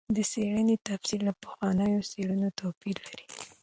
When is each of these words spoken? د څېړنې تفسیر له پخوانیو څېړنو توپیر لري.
د 0.15 0.17
څېړنې 0.31 0.75
تفسیر 0.87 1.19
له 1.27 1.33
پخوانیو 1.41 2.07
څېړنو 2.11 2.49
توپیر 2.59 2.95
لري. 3.07 3.25